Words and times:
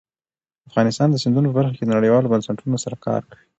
افغانستان 0.69 1.07
د 1.11 1.15
سیندونه 1.23 1.47
په 1.49 1.55
برخه 1.57 1.73
کې 1.77 1.91
نړیوالو 1.93 2.31
بنسټونو 2.31 2.77
سره 2.83 2.95
کار 3.05 3.21
کوي. 3.29 3.45